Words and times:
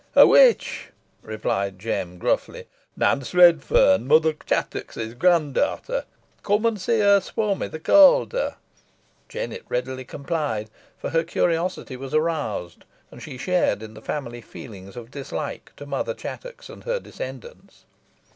"A 0.15 0.25
witch," 0.25 0.87
replied 1.21 1.77
Jem, 1.77 2.17
gruffly. 2.17 2.65
"Nance 2.97 3.35
Redferne, 3.35 4.07
Mother 4.07 4.33
Chattox's 4.33 5.13
grand 5.13 5.53
daughter. 5.53 6.05
Come 6.41 6.65
an 6.65 6.77
see 6.77 7.01
her 7.01 7.19
swum 7.21 7.61
i' 7.61 7.67
th' 7.67 7.83
Calder." 7.83 8.55
Jennet 9.29 9.61
readily 9.69 10.03
complied, 10.03 10.71
for 10.97 11.11
her 11.11 11.23
curiosity 11.23 11.97
was 11.97 12.15
aroused, 12.15 12.83
and 13.11 13.21
she 13.21 13.37
shared 13.37 13.83
in 13.83 13.93
the 13.93 14.01
family 14.01 14.41
feelings 14.41 14.95
of 14.95 15.11
dislike 15.11 15.71
to 15.77 15.85
Mother 15.85 16.15
Chattox 16.15 16.67
and 16.67 16.83
her 16.85 16.99
descendants. 16.99 17.85